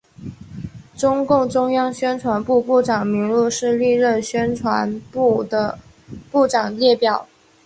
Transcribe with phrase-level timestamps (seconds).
[0.97, 5.45] 中共中央宣传部部长名录是历任宣传部
[6.31, 7.27] 部长列表。